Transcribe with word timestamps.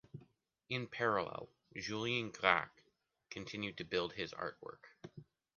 In 0.67 0.87
parallel, 0.87 1.47
Julien 1.77 2.31
Gracq 2.31 2.71
continued 3.29 3.77
to 3.77 3.83
build 3.83 4.13
his 4.13 4.31
artwork. 4.31 4.87